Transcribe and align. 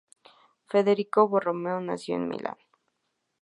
Federico 0.65 1.27
Borromeo 1.27 1.79
nació 1.79 2.15
en 2.15 2.27
Milán. 2.27 2.57